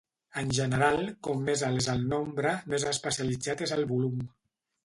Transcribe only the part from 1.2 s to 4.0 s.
com més alt és el nombre, més especialitzat és el